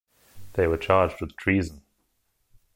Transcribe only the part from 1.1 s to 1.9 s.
with treason.